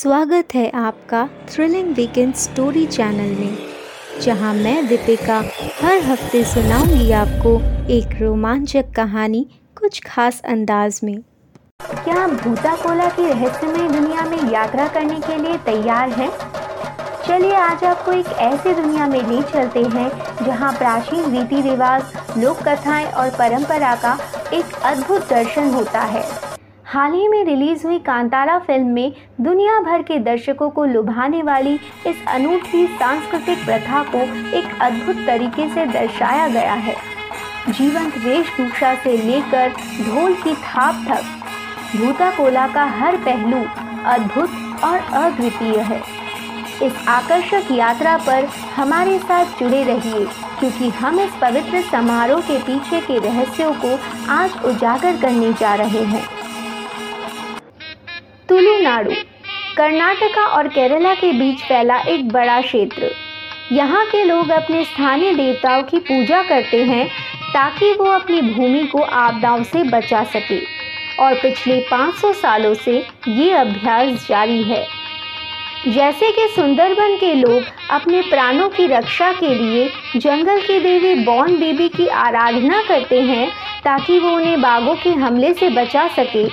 स्वागत 0.00 0.54
है 0.54 0.68
आपका 0.70 1.28
थ्रिलिंग 1.48 1.94
वीकेंड 1.94 2.34
स्टोरी 2.34 2.86
चैनल 2.86 3.34
में, 3.40 3.58
जहाँ 4.22 4.52
मैं 4.54 4.86
दीपिका 4.88 5.38
हर 5.80 5.98
हफ़्ते 6.02 6.42
सुनाऊँगी 6.44 7.10
आपको 7.12 7.52
एक 7.92 8.16
रोमांचक 8.22 8.92
कहानी 8.96 9.44
कुछ 9.78 10.00
खास 10.06 10.40
अंदाज 10.44 11.00
में 11.04 11.20
क्या 11.82 12.14
आप 12.14 12.30
भूता 12.30 12.74
कोला 12.76 13.08
की 13.08 13.26
रहस्यमय 13.26 13.88
दुनिया 13.88 14.24
में 14.24 14.52
यात्रा 14.52 14.88
करने 14.88 15.20
के 15.20 15.36
लिए 15.38 15.56
तैयार 15.56 16.10
हैं? 16.10 16.30
चलिए 17.28 17.54
आज 17.54 17.84
आपको 17.84 18.12
एक 18.12 18.26
ऐसी 18.26 18.74
दुनिया 18.74 19.06
में 19.06 19.22
ले 19.22 19.42
चलते 19.42 19.82
हैं, 19.96 20.10
जहाँ 20.46 20.72
प्राचीन 20.72 21.30
रीति 21.30 21.60
रिवाज 21.68 22.38
लोक 22.38 22.62
कथाएँ 22.68 23.06
और 23.06 23.30
परंपरा 23.30 23.94
का 23.96 24.18
एक 24.54 24.74
अद्भुत 24.84 25.28
दर्शन 25.30 25.74
होता 25.74 26.00
है 26.00 26.49
हाल 26.90 27.12
ही 27.12 27.26
में 27.28 27.42
रिलीज़ 27.44 27.86
हुई 27.86 27.98
कांतारा 27.98 28.58
फ़िल्म 28.58 28.86
में 28.86 29.12
दुनिया 29.40 29.78
भर 29.80 30.02
के 30.02 30.18
दर्शकों 30.18 30.68
को 30.70 30.84
लुभाने 30.84 31.42
वाली 31.42 31.74
इस 32.06 32.24
अनूठी 32.28 32.86
सांस्कृतिक 32.94 33.64
प्रथा 33.64 34.02
को 34.04 34.18
एक 34.58 34.80
अद्भुत 34.82 35.16
तरीके 35.26 35.68
से 35.74 35.84
दर्शाया 35.86 36.48
गया 36.48 36.72
है। 36.76 36.94
जीवंत 37.68 38.16
वेशभूषा 38.18 38.94
से 38.94 39.16
लेकर 39.18 39.68
ढोल 40.00 40.34
की 40.34 40.54
थाप 40.54 41.04
तक 41.08 41.96
भूता 41.96 42.30
कोला 42.30 42.66
का 42.68 42.84
हर 42.98 43.16
पहलू 43.18 43.64
अद्भुत 44.06 44.84
और 44.84 44.98
अद्वितीय 45.22 45.78
है। 45.82 46.02
इस 46.82 47.06
आकर्षक 47.08 47.70
यात्रा 47.72 48.16
पर 48.26 48.48
हमारे 48.76 49.18
साथ 49.18 49.58
जुड़े 49.60 49.82
रहिए, 49.84 50.26
क्योंकि 50.58 50.88
हम 50.90 51.20
इस 51.20 51.38
पवित्र 51.40 51.82
समारोह 51.82 52.40
के 52.40 52.58
पीछे 52.62 53.00
के 53.00 53.18
रहस्यों 53.20 53.72
को 53.84 53.98
आज 54.32 54.62
उजागर 54.64 55.20
करने 55.22 55.52
जा 55.52 55.74
रहे 55.74 56.04
हैं। 56.06 56.39
तुलुनाडु 58.50 59.10
कर्नाटका 59.76 60.44
और 60.44 60.68
केरला 60.68 61.14
के 61.14 61.32
बीच 61.32 61.58
फैला 61.58 61.98
एक 62.00 62.28
बड़ा 62.28 62.60
क्षेत्र। 62.60 63.10
यहाँ 63.72 64.04
के 64.06 64.24
लोग 64.24 64.48
अपने 64.50 64.84
स्थानीय 64.84 65.34
देवताओं 65.34 65.82
की 65.82 65.98
पूजा 65.98 66.42
करते 66.42 66.82
हैं 66.84 67.06
ताकि 67.54 67.92
वो 67.92 68.04
अपनी 68.04 68.40
भूमि 68.42 68.82
को 68.86 69.02
आपदाओं 69.02 69.62
से 69.62 69.82
बचा 69.82 70.24
सके। 70.24 70.58
और 71.22 71.34
पिछले 71.34 71.78
500 71.80 72.32
सालों 72.32 72.74
से 72.74 72.96
ये 73.28 73.50
अभ्यास 73.52 74.26
जारी 74.28 74.62
है। 74.62 74.84
जैसे 75.88 76.30
कि 76.32 76.48
सुंदरबन 76.48 77.16
के 77.16 77.34
लोग 77.34 77.62
अपने 77.90 78.22
प्राणों 78.22 78.68
की 78.68 78.86
रक्षा 78.86 79.32
के 79.32 79.54
लिए 79.54 79.88
जंगल 80.16 80.60
की 80.60 80.80
देवी 80.80 81.14
बॉन 81.24 81.56
बेबी 81.56 81.88
की 81.88 82.06
आराधना 82.06 82.82
करते 82.82 83.20
हैं 83.20 83.48
ताकि 83.84 84.18
वो 84.18 84.30
उन्हें 84.30 84.60
बाघों 84.62 84.94
के 84.94 85.10
हमले 85.10 85.54
से 85.54 85.68
बचा 85.68 86.08
सके। 86.08 86.44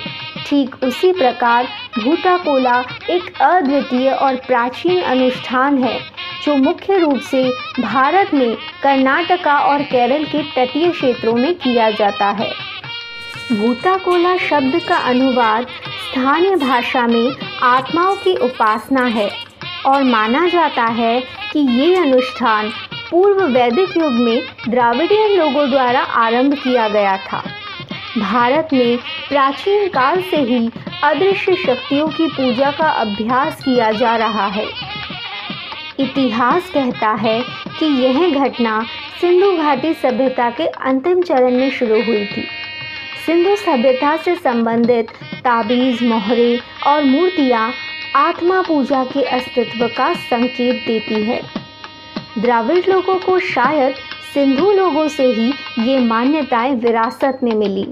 ठीक 0.48 0.74
उसी 0.84 1.12
प्रकार 1.12 1.66
भूता 1.98 2.36
कोला 2.36 2.78
एक 3.10 3.40
अद्वितीय 3.42 4.10
और 4.10 4.36
प्राचीन 4.46 5.02
अनुष्ठान 5.02 5.82
है, 5.84 5.98
जो 6.44 6.54
मुख्य 6.56 6.98
रूप 6.98 7.18
से 7.20 7.42
भारत 7.80 8.32
में 8.34 8.54
कर्नाटका 8.82 9.58
और 9.60 9.82
केरल 9.82 10.24
के 10.24 10.42
तटीय 10.54 10.90
क्षेत्रों 10.90 11.34
में 11.34 11.54
किया 11.54 11.90
जाता 11.90 12.30
है। 12.30 12.50
भूता 13.52 13.96
कोला 13.98 14.36
शब्द 14.38 14.80
का 14.88 14.96
अनुवाद 15.10 15.66
स्थानीय 15.66 16.56
भाषा 16.56 17.06
में 17.06 17.34
आत्माओं 17.64 18.16
की 18.16 18.34
उपासना 18.44 19.04
है 19.10 19.30
और 19.86 20.02
माना 20.04 20.46
जाता 20.48 20.84
है 20.94 21.20
कि 21.52 21.60
ये 21.72 21.94
अनुष्ठान 21.96 22.70
पूर्व 23.10 23.44
वैदिक 23.48 23.96
युग 23.96 24.12
में 24.14 24.42
द्राविडियन 24.68 25.38
लोगों 25.38 25.70
द्वारा 25.70 26.00
आरंभ 26.00 26.54
किया 26.54 26.88
गया 26.88 27.16
था। 27.26 27.42
भारत 28.20 28.68
में 28.72 28.98
प्राचीन 29.28 29.88
काल 29.88 30.22
से 30.22 30.36
ही 30.42 30.70
अदृश्य 31.04 31.54
शक्तियों 31.56 32.08
की 32.08 32.26
पूजा 32.26 32.70
का 32.70 32.88
अभ्यास 33.00 33.62
किया 33.64 33.90
जा 33.92 34.16
रहा 34.16 34.46
है। 34.46 34.66
इतिहास 36.00 36.70
कहता 36.70 37.10
है 37.12 37.40
कि 37.78 37.86
यह 38.04 38.44
घटना 38.44 38.80
सिंधु 39.20 39.50
घाटी 39.56 39.92
सभ्यता 39.94 40.50
के 40.50 40.66
अंतिम 40.66 41.22
चरण 41.22 41.56
में 41.56 41.70
शुरू 41.70 42.02
हुई 42.02 42.24
थी। 42.26 42.46
सिंधु 43.26 43.56
सभ्यता 43.56 44.16
से 44.16 44.34
संबंधित 44.34 45.10
ताबीज, 45.44 46.02
मोहरे 46.02 46.58
और 46.86 47.04
मूर्तियाँ 47.04 47.72
आत्मा 48.16 48.60
पूजा 48.62 49.04
के 49.04 49.22
अस्तित्व 49.22 49.86
का 49.88 50.12
संकेत 50.14 50.84
देती 50.86 51.22
है। 51.22 51.40
द्राविड़ 52.38 52.84
लोगों 52.88 53.18
को 53.18 53.38
शायद 53.38 53.94
सिंधु 54.34 54.70
लोगों 54.72 55.08
से 55.08 55.26
ही 55.26 55.52
ये 55.78 55.98
मान्यताएँ 55.98 56.74
विरासत 56.74 57.40
में 57.42 57.54
मिली। 57.54 57.86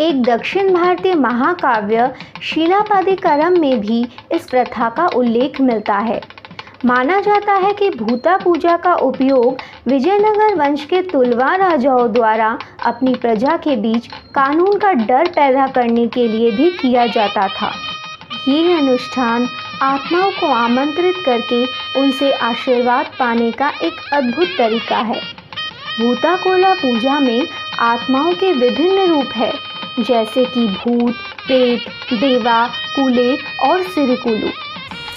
एक 0.00 0.22
दक्षिण 0.22 0.72
भारतीय 0.74 1.14
महाकाव्य 1.14 2.10
शिलापादिकरम 2.42 3.58
में 3.60 3.80
भी 3.80 4.06
इस 4.32 4.48
प्रथा 4.50 4.88
का 4.88 5.06
उल्लेख 5.06 5.60
मिलता 5.60 5.94
है। 5.98 6.20
माना 6.84 7.20
जाता 7.20 7.52
है 7.52 7.72
कि 7.72 7.88
भूता 7.90 8.36
पूजा 8.36 8.76
का 8.76 8.94
उपयोग 8.94 9.62
विजयनगर 9.86 10.54
वंश 10.54 10.84
के 10.84 11.00
तुलवा 11.02 11.54
राजाओं 11.56 12.12
द्वारा 12.12 12.58
अपनी 12.86 13.14
प्रजा 13.14 13.56
के 13.56 13.76
बीच 13.76 14.06
कानून 14.34 14.78
का 14.78 14.92
डर 14.92 15.28
पैदा 15.28 15.66
करने 15.66 16.06
के 16.06 16.28
लिए 16.28 16.50
भी 16.50 16.70
किया 16.70 17.06
जाता 17.06 17.48
था। 17.48 17.72
ये 18.48 18.72
अनुष्ठान 18.72 19.48
आत्माओं 19.82 20.30
को 20.30 20.46
आमंत्रित 20.46 21.14
करके 21.26 21.64
उनसे 22.00 22.30
आशीर्वाद 22.32 23.06
पाने 23.18 23.50
का 23.52 23.68
एक 23.82 23.94
अद्भुत 24.12 24.48
तरीका 24.58 24.98
है। 24.98 25.20
भूताकोला 26.00 26.74
पूजा 26.74 27.18
में 27.20 27.46
आत्माओं 27.80 28.32
के 28.32 28.52
विभिन्न 28.52 29.08
रूप 29.08 29.32
है। 29.36 29.52
जैसे 29.98 30.44
कि 30.44 30.66
भूत, 30.68 31.14
पेट, 31.48 31.88
देवा, 32.12 32.66
कुले 32.96 33.34
और 33.68 33.82
सिरकुलू। 33.84 34.50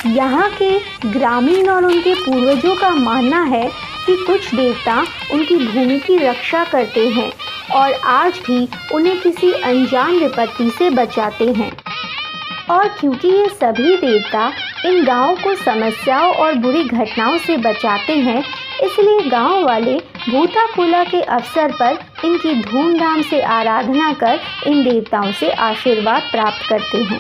यहाँ 0.09 0.49
के 0.51 0.69
ग्रामीण 1.09 1.69
और 1.69 1.85
उनके 1.85 2.13
पूर्वजों 2.15 2.75
का 2.75 2.89
मानना 2.89 3.41
है 3.43 3.67
कि 4.05 4.15
कुछ 4.27 4.53
देवता 4.55 4.99
उनकी 5.33 5.55
भूमि 5.57 5.99
की 5.99 6.17
रक्षा 6.17 6.63
करते 6.63 7.07
हैं 7.09 7.31
और 7.71 7.93
आज 8.07 8.39
भी 8.47 8.67
उन्हें 8.95 9.19
किसी 9.21 9.51
अनजान 9.51 10.15
विपत्ति 10.15 10.69
से 10.69 10.89
बचाते 10.89 11.51
हैं। 11.51 11.71
और 12.71 12.87
क्योंकि 12.99 13.27
ये 13.27 13.47
सभी 13.51 13.95
देवता 13.97 14.51
इन 14.85 15.03
गाँव 15.05 15.35
को 15.35 15.55
समस्याओं 15.55 16.33
और 16.33 16.55
बुरी 16.55 16.83
घटनाओं 16.83 17.37
से 17.37 17.57
बचाते 17.57 18.13
हैं, 18.17 18.43
इसलिए 18.83 19.29
गाँव 19.29 19.63
वाले 19.65 19.99
भूता 20.29 20.65
कुला 20.65 21.03
के 21.03 21.21
अवसर 21.21 21.71
पर 21.71 21.97
इनकी 22.25 22.53
धूमधाम 22.61 23.21
से 23.21 23.41
आराधना 23.41 24.11
कर 24.13 24.39
इन 24.67 24.83
देवताओं 24.83 25.31
से 25.31 25.49
आशीर्वाद 25.49 26.21
प्राप्त 26.31 26.67
करते 26.69 26.97
हैं। 27.03 27.19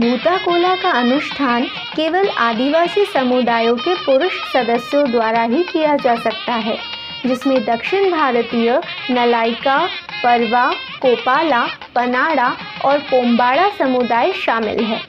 भूता 0.00 0.36
कोला 0.36 0.74
का 0.74 0.90
अनुष्ठान 0.90 1.64
केवल 1.96 2.28
आदिवासी 2.38 3.04
समुदायों 3.04 3.76
के 3.76 3.94
पुरुष 3.94 4.32
सदस्यों 4.52 5.10
द्वारा 5.10 5.42
ही 5.42 5.62
किया 5.62 5.96
जा 5.96 6.14
सकता 6.16 6.52
है, 6.52 6.78
जिसमें 7.26 7.64
दक्षिण 7.64 8.10
भारतीय 8.10 8.80
नलाइका, 9.10 9.78
परवा, 10.24 10.70
कोपाला, 11.02 11.66
पनाड़ा 11.94 12.52
और 12.84 12.98
पोम्बाड़ा 12.98 13.68
समुदाय 13.78 14.32
शामिल 14.32 14.84
है। 14.84 15.00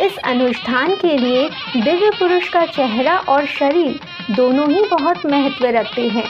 इस 0.00 0.16
अनुष्ठान 0.18 0.94
के 0.94 1.16
लिए 1.18 1.48
दिव्य 1.76 2.10
पुरुष 2.10 2.48
का 2.48 2.66
चेहरा 2.66 3.16
और 3.18 3.46
शरीर 3.46 4.00
दोनों 4.30 4.70
ही 4.72 4.82
बहुत 4.90 5.26
महत्व 5.26 5.66
रखते 5.66 6.08
हैं। 6.08 6.24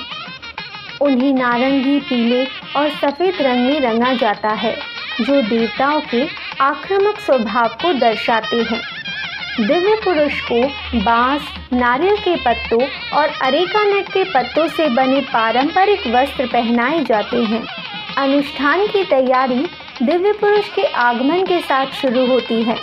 उन्हें 1.00 1.32
नारंगी, 1.34 2.00
पीले 2.00 2.44
और 2.77 2.91
सफ़ेद 2.91 3.34
रंग 3.41 3.66
में 3.66 3.81
रंगा 3.81 4.12
जाता 4.12 4.49
है, 4.49 4.77
जो 5.21 5.43
देवताओं 5.43 6.00
के 6.00 6.28
आक्रामक 6.60 7.19
स्वभाव 7.19 7.69
को 7.69 7.93
दर्शाते 7.93 8.56
हैं। 8.56 8.81
दिव्य 9.66 9.94
पुरुष 10.05 10.41
को 10.41 10.60
बाँस, 11.00 11.43
नारियल 11.72 12.16
के 12.16 12.37
पत्तों 12.37 12.82
और 13.19 13.28
अरेका 13.43 13.84
नट 13.84 14.09
के 14.09 14.25
पत्तों 14.25 14.69
से 14.69 14.88
बने 14.88 15.21
पारंपरिक 15.21 16.06
वस्त्र 16.06 16.47
पहनाए 16.47 17.05
जाते 17.05 17.37
हैं। 17.37 17.62
अनुष्ठान 18.19 18.87
की 18.87 19.05
तैयारी 19.05 19.66
दिव्य 20.03 20.32
पुरुष 20.32 20.69
के 20.69 20.84
आगमन 20.84 21.43
के 21.43 21.61
साथ 21.61 21.87
शुरू 21.87 22.26
होती 22.26 22.62
है, 22.62 22.76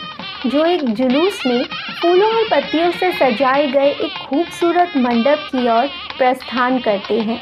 जो 0.45 0.65
एक 0.65 0.83
जुलूस 0.83 1.45
में 1.45 1.65
फूलों 2.01 2.29
और 2.29 2.43
पत्तियों 2.51 2.91
से 2.91 3.11
सजाए 3.11 3.65
गए 3.67 3.89
एक 3.89 4.13
खूबसूरत 4.27 4.93
मंडप 4.97 5.39
की 5.51 5.67
ओर 5.69 5.87
प्रस्थान 6.17 6.79
करते 6.79 7.19
हैं। 7.19 7.39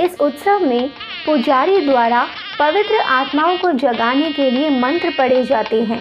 इस 0.00 0.20
उत्सव 0.20 0.64
में 0.66 0.88
पुजारी 1.26 1.80
द्वारा 1.80 2.24
पवित्र 2.58 3.00
आत्माओं 3.10 3.56
को 3.58 3.70
जगाने 3.72 4.32
के 4.32 4.50
लिए 4.50 4.70
मंत्र 4.80 5.12
पढ़े 5.18 5.44
जाते 5.44 5.82
हैं। 5.82 6.00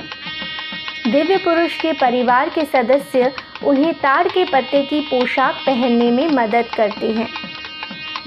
दिव्य 1.12 1.38
पुरुष 1.38 1.80
के 1.82 1.94
परिवार 1.94 2.50
के 2.50 2.66
सदस्य 2.66 3.32
उन्हें 3.64 3.94
ताड़ 3.94 4.28
के 4.28 4.46
पत्ते 4.46 4.82
की 4.82 5.02
पोशाक 5.02 5.62
पहनने 5.66 6.12
में 6.12 6.28
मदद 6.32 6.76
करते 6.78 7.12
हैं। 7.12 7.28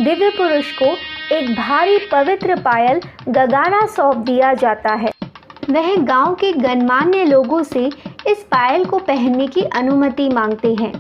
दिव्य 0.01 0.31
पुरुष 0.31 0.73
को 0.73 0.97
एक 1.35 1.55
भारी 1.55 1.99
पवित्र 2.13 2.61
पायल 2.61 3.01
गगाना 3.29 3.87
सौंप 3.87 4.17
दिया 4.17 4.55
जाता 4.55 4.95
है। 4.95 5.13
वह 5.71 5.95
गाँव 5.97 6.35
के 6.35 6.53
गणमान्य 6.53 7.25
लोगों 7.25 7.63
से 7.63 7.91
इस 8.29 8.39
पायल 8.39 8.85
को 8.85 8.99
पहनने 8.99 9.47
की 9.47 9.61
अनुमति 9.61 10.29
मांगते 10.29 10.75
हैं। 10.75 10.93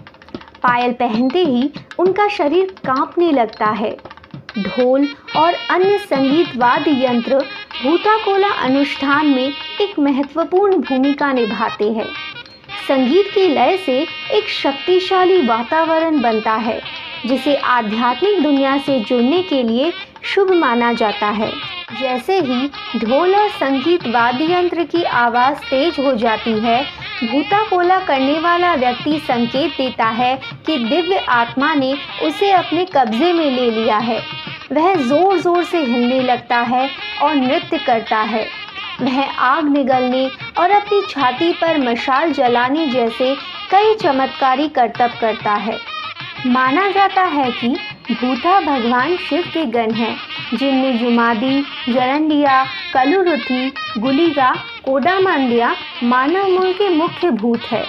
पायल 0.63 0.93
पहनते 0.93 1.45
ही 1.45 1.71
उनका 1.99 2.29
शरीर 2.29 2.75
कांपने 2.87 3.33
लगता 3.33 3.67
है। 3.67 3.97
ढोल 4.59 5.09
और 5.37 5.55
अन्य 5.71 5.99
संगीत 5.99 6.57
वाद्य 6.57 7.05
यंत्र 7.05 7.39
भूताकोला 7.83 8.49
अनुष्ठान 8.49 9.27
में 9.27 9.53
एक 9.81 9.99
महत्वपूर्ण 9.99 10.77
भूमिका 10.79 11.33
निभाते 11.33 11.85
हैं। 11.85 12.07
संगीत 12.89 13.27
की 13.35 13.49
लय 13.49 13.77
से 13.77 14.07
एक 14.33 14.49
शक्तिशाली 14.49 15.41
वातावरण 15.47 16.21
बनता 16.21 16.53
है, 16.53 16.81
जिसे 17.27 17.57
आध्यात्मिक 17.57 18.43
दुनिया 18.43 18.79
से 18.79 19.01
जुड़ने 19.01 19.43
के 19.43 19.63
लिए 19.63 19.93
शुभ 20.23 20.53
माना 20.53 20.93
जाता 20.93 21.27
है। 21.27 21.53
जैसे 22.01 22.39
ही 22.41 22.69
ढोल 22.99 23.35
और 23.35 23.49
संगीत 23.49 24.07
वाद्य 24.07 24.53
यंत्र 24.53 24.85
की 24.85 25.03
आवाज़ 25.05 25.57
तेज 25.57 25.99
हो 25.99 26.15
जाती 26.15 26.53
है 26.53 27.04
भूता 27.27 27.63
कोला 27.69 27.99
करने 28.01 28.39
वाला 28.41 28.75
व्यक्ति 28.75 29.19
संकेत 29.19 29.71
देता 29.71 30.09
है 30.13 30.35
कि 30.67 30.79
दिव्य 30.79 31.19
आत्मा 31.31 31.73
ने 31.75 31.93
उसे 32.23 32.51
अपने 32.53 32.85
कब्जे 32.85 33.33
में 33.33 33.51
ले 33.51 33.71
लिया 33.71 33.99
है। 33.99 34.19
वह 34.73 34.95
ज़ोर 34.99 35.39
ज़ोर 35.39 35.65
से 35.65 35.79
हिलने 35.79 36.21
लगता 36.21 36.59
है 36.63 36.89
और 37.23 37.35
नृत्य 37.35 37.79
करता 37.79 38.19
है। 38.19 38.47
वह 39.01 39.23
आग 39.41 39.69
निगलने 39.69 40.27
और 40.59 40.71
अपनी 40.71 41.01
छाती 41.11 41.53
पर 41.53 41.79
मशाल 41.81 42.33
जलाने 42.33 42.87
जैसे 42.87 43.35
कई 43.71 43.95
चमत्कारी 43.95 44.69
करतब 44.69 45.19
करता 45.21 45.53
है। 45.53 45.79
माना 46.47 46.89
जाता 46.91 47.23
है 47.23 47.51
कि 47.51 47.69
भूता 48.11 48.61
भगवान 48.61 49.17
शिव 49.19 49.45
के 49.55 49.65
गण 49.67 49.93
हैं, 49.93 50.17
जिनमें 50.55 50.99
जुमादी, 50.99 51.61
जरंडिया, 51.89 52.65
कलुरुथी, 52.95 53.73
गुलिगा 53.99 54.53
कोडामांडिया 54.85 55.75
मानव 56.03 56.49
मूल 56.49 56.73
के 56.73 56.89
मुख्य 56.89 57.31
भूत 57.31 57.61
है। 57.61 57.85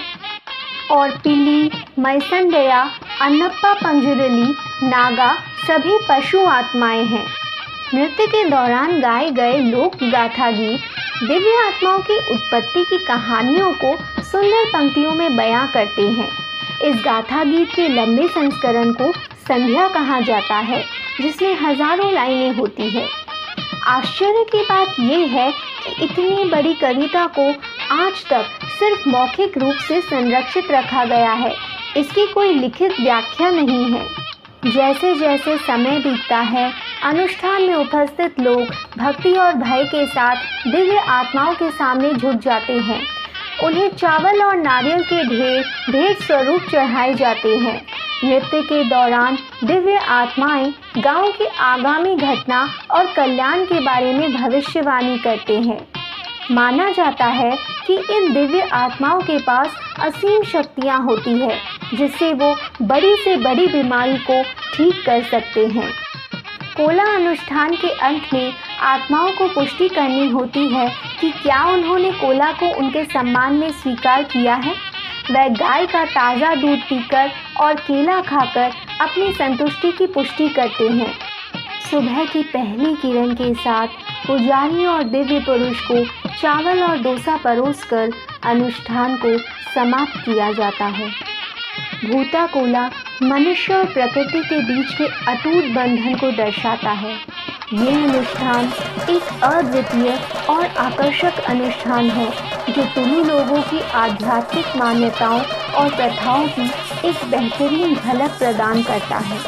और 0.90 1.10
पिली 1.10 1.70
मैसंडया 1.98 2.80
अन्नप्पा 3.22 3.72
पंजुरली, 3.72 4.54
नागा 4.82 5.32
सभी 5.68 5.98
पशु 6.08 6.44
आत्माएँ 6.46 7.04
हैं। 7.04 7.26
नृत्य 7.94 8.26
के 8.26 8.44
दौरान 8.44 9.00
गाए 9.00 9.30
गए 9.30 9.58
लोक 9.58 9.96
गाथा 10.02 10.50
गीत, 10.50 10.80
दिव्य 11.28 11.56
आत्माओं 11.66 11.98
की 11.98 12.16
उत्पत्ति 12.16 12.84
की 12.84 12.98
कहानियों 12.98 13.72
को 13.74 13.96
सुंदर 14.22 14.64
पंक्तियों 14.64 15.12
में 15.12 15.36
बयां 15.36 15.66
करते 15.66 16.02
हैं। 16.02 16.28
इस 16.82 17.02
गाथा 17.04 17.44
गीत 17.44 17.68
के 17.76 17.88
लंबे 17.88 18.28
संस्करण 18.28 18.92
को 18.92 19.12
संध्या 19.48 19.88
कहा 19.88 20.20
जाता 20.20 20.54
है, 20.54 20.84
जिसमें 21.20 21.54
हज़ारों 21.60 22.12
लाइनें 22.12 22.54
होती 22.54 22.90
है। 22.90 23.06
आश्चर्य 23.86 24.44
की 24.52 24.62
बात 24.62 24.88
यह 25.00 25.26
है 25.26 25.52
कि 25.52 26.04
इतनी 26.04 26.44
बड़ी 26.44 26.74
कविता 26.74 27.26
को 27.26 27.48
आज 27.94 28.24
तक 28.30 28.46
सिर्फ़ 28.78 29.08
मौखिक 29.08 29.58
रूप 29.58 29.74
से 29.74 30.00
संरक्षित 30.00 30.70
रखा 30.70 31.04
गया 31.04 31.32
है। 31.32 31.54
इसकी 31.96 32.26
कोई 32.26 32.52
लिखित 32.52 33.00
व्याख्या 33.00 33.50
नहीं 33.50 33.90
है। 33.90 34.06
जैसे 34.66 35.14
जैसे 35.14 35.56
समय 35.58 35.98
बीतता 35.98 36.38
है, 36.38 36.72
अनुष्ठान 37.02 37.62
में 37.62 37.74
उपस्थित 37.74 38.40
लोग 38.40 38.62
भक्ति 38.98 39.32
और 39.32 39.52
भय 39.52 39.84
के 39.84 40.06
साथ 40.06 40.36
दिव्य 40.66 40.98
आत्माओं 40.98 41.54
के 41.54 41.70
सामने 41.70 42.12
झुक 42.12 42.34
जाते 42.34 42.72
हैं। 42.72 43.02
उन्हें 43.64 43.88
चावल 43.88 44.42
और 44.42 44.56
नारियल 44.56 45.02
के 45.02 45.24
ढेर 45.24 45.64
भेंट 45.90 46.18
स्वरूप 46.18 46.62
चढ़ाए 46.72 47.14
जाते 47.14 47.56
हैं। 47.56 47.86
नृत्य 48.24 48.60
के 48.62 48.82
दौरान 48.84 49.36
दिव्य 49.64 49.96
आत्माएँ 49.96 50.72
गाँव 50.98 51.26
की 51.32 51.46
आगामी 51.62 52.14
घटना 52.16 52.60
और 52.90 53.06
कल्याण 53.06 53.64
के 53.64 53.80
बारे 53.80 54.12
में 54.12 54.32
भविष्यवाणी 54.34 55.18
करते 55.18 55.58
हैं। 55.60 55.78
माना 56.50 56.90
जाता 56.90 57.24
है 57.24 57.50
कि 57.86 57.94
इन 58.10 58.32
दिव्य 58.32 58.60
आत्माओं 58.74 59.20
के 59.20 59.38
पास 59.38 59.76
असीम 60.00 60.42
शक्तियाँ 60.44 60.98
होती 61.02 61.38
है, 61.38 61.58
जिससे 61.94 62.32
वो 62.32 62.54
बड़ी 62.82 63.14
से 63.16 63.36
बड़ी 63.36 63.66
बीमारी 63.66 64.16
को 64.20 64.42
ठीक 64.74 65.04
कर 65.06 65.22
सकते 65.22 65.66
हैं। 65.68 65.90
कोला 66.76 67.04
अनुष्ठान 67.14 67.74
के 67.74 67.90
अंत 68.00 68.32
में 68.32 68.52
आत्माओं 68.84 69.30
को 69.30 69.48
पुष्टि 69.50 69.88
करनी 69.88 70.28
होती 70.30 70.66
है 70.68 70.88
कि 71.20 71.30
क्या 71.32 71.64
उन्होंने 71.64 72.10
कोला 72.12 72.52
को 72.52 72.74
उनके 72.78 73.04
सम्मान 73.04 73.54
में 73.54 73.70
स्वीकार 73.72 74.22
किया 74.22 74.54
है। 74.54 74.74
वह 75.30 75.48
गाय 75.50 75.86
का 75.86 76.04
ताज़ा 76.04 76.54
दूध 76.54 76.78
पीकर 76.80 77.30
और 77.60 77.74
केला 77.74 78.20
खाकर 78.20 78.72
अपनी 79.00 79.32
संतुष्टि 79.32 79.92
की 79.92 80.06
पुष्टि 80.06 80.48
करते 80.48 80.88
हैं। 80.88 81.12
सुबह 81.90 82.24
की 82.24 82.42
पहली 82.42 82.94
किरण 82.94 83.34
के 83.34 83.54
साथ 83.54 83.86
पुजारी 84.26 84.86
और 84.86 85.02
दिव्य 85.02 85.40
पुरुष 85.40 85.80
को 85.80 86.04
चावल 86.40 86.82
और 86.82 86.98
डोसा 86.98 87.36
परोसकर 87.36 88.12
अनुष्ठान 88.42 89.16
को 89.16 89.38
समाप्त 89.74 90.16
किया 90.24 90.52
जाता 90.52 90.84
है। 90.84 91.08
भूता 92.04 92.46
कोला 92.46 92.90
मनुष्य 93.22 93.74
और 93.74 93.84
प्रकृति 93.84 94.40
के 94.40 94.60
बीच 94.62 94.94
के 94.94 95.04
अटूट 95.04 95.72
बंधन 95.74 96.14
को 96.14 96.30
दर्शाता 96.30 96.90
है। 96.90 97.16
ये 97.72 98.04
अनुष्ठान 98.04 98.64
एक 99.10 99.42
अद्वितीय 99.42 100.18
और 100.50 100.66
आकर्षक 100.66 101.40
अनुष्ठान 101.40 102.10
है, 102.10 102.30
जो 102.72 102.84
तुलु 102.84 103.24
लोगों 103.24 103.62
की 103.62 103.80
आध्यात्मिक 103.80 104.66
मान्यताओं 104.76 105.40
और 105.74 105.90
प्रथाओं 105.94 106.48
की 106.48 106.62
एक 107.08 107.14
बेहतरीन 107.30 107.94
झलक 107.94 108.30
प्रदान 108.30 108.82
करता 108.82 109.18
है। 109.18 109.38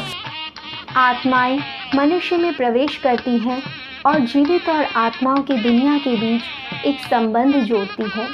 आत्माएँ 0.95 1.59
मनुष्य 1.95 2.37
में 2.37 2.53
प्रवेश 2.53 2.97
करती 2.97 3.37
हैं 3.37 3.63
और 4.05 4.19
जीवित 4.19 4.69
और 4.69 4.83
आत्माओं 4.83 5.43
की 5.43 5.57
दुनिया 5.57 5.97
के 5.97 6.15
बीच 6.15 6.41
एक 6.85 6.99
संबंध 6.99 7.55
जोड़ती 7.55 8.11
है। 8.15 8.27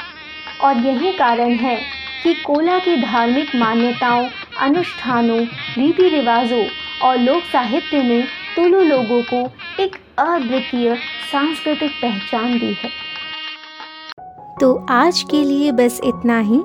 और 0.62 0.78
यही 0.78 1.12
कारण 1.12 1.52
है 1.52 1.82
कि 2.24 2.34
कोला 2.34 2.80
की 2.80 3.02
धार्मिक 3.02 3.56
मान्यताओं, 3.56 4.30
अनुष्ठानों 4.60 5.40
रीति 5.78 6.10
रिवाजों 6.10 6.66
और 7.02 7.18
लोक 7.18 7.44
साहित्य 7.44 8.04
ने 8.04 8.22
तुलु 8.56 8.82
लोगों 8.82 9.22
को 9.22 9.52
एक 9.80 9.96
अद्वितीय 10.20 10.96
सांस्कृतिक 11.32 11.92
पहचान 11.92 12.58
दी 12.60 12.72
है। 12.74 12.90
तो 14.62 14.74
आज 14.90 15.22
के 15.32 15.44
लिए 15.44 15.72
बस 15.72 16.00
इतना 16.04 16.40
ही। 16.40 16.60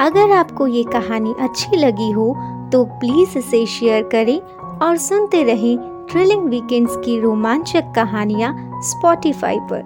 अगर 0.00 0.32
आपको 0.32 0.66
ये 0.66 0.82
कहानी 0.84 1.34
अच्छी 1.40 1.76
लगी 1.76 2.10
हो 2.10 2.26
तो 2.72 2.84
प्लीज़ 3.00 3.38
इसे 3.38 3.64
शेयर 3.66 4.02
करें 4.02 4.38
और 4.78 4.96
सुनते 4.96 5.42
रहें 5.44 5.76
थ्रिलिंग 6.10 6.48
वीकेंड्स 6.48 6.96
की 6.96 7.18
रोमांचक 7.20 7.92
कहानियाँ 7.96 8.54
स्पॉटिफाई 8.82 9.58
पर। 9.62 9.82